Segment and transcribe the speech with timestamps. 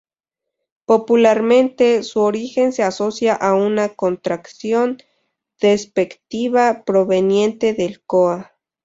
[0.85, 4.97] Popularmente, su origen se asocia a una contracción
[5.59, 8.51] despectiva proveniente del coa.